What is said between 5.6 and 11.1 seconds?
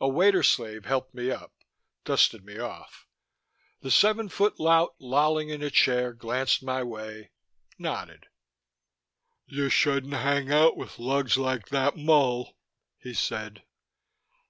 a chair glanced my way, nodded. "You shouldn't hang out with